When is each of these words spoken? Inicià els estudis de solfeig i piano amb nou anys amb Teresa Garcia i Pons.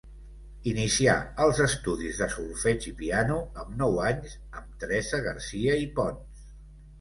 Inicià 0.69 1.13
els 1.43 1.59
estudis 1.65 2.21
de 2.21 2.27
solfeig 2.35 2.87
i 2.93 2.95
piano 3.03 3.37
amb 3.65 3.77
nou 3.83 4.01
anys 4.07 4.35
amb 4.61 4.73
Teresa 4.85 5.21
Garcia 5.29 5.77
i 5.85 5.89
Pons. 6.01 6.43